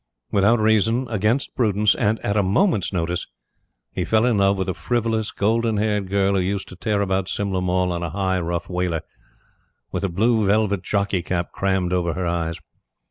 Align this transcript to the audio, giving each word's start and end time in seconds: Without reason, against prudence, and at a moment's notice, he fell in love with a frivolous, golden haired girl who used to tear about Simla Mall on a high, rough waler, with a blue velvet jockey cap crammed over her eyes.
Without 0.31 0.57
reason, 0.59 1.05
against 1.11 1.55
prudence, 1.55 1.93
and 1.93 2.17
at 2.25 2.35
a 2.35 2.41
moment's 2.41 2.91
notice, 2.91 3.27
he 3.91 4.03
fell 4.03 4.25
in 4.25 4.39
love 4.39 4.57
with 4.57 4.67
a 4.67 4.73
frivolous, 4.73 5.29
golden 5.29 5.77
haired 5.77 6.09
girl 6.09 6.33
who 6.33 6.39
used 6.39 6.67
to 6.69 6.75
tear 6.75 7.01
about 7.01 7.29
Simla 7.29 7.61
Mall 7.61 7.91
on 7.91 8.01
a 8.01 8.09
high, 8.09 8.39
rough 8.39 8.67
waler, 8.67 9.03
with 9.91 10.03
a 10.03 10.09
blue 10.09 10.47
velvet 10.47 10.81
jockey 10.81 11.21
cap 11.21 11.51
crammed 11.51 11.93
over 11.93 12.13
her 12.13 12.25
eyes. 12.25 12.59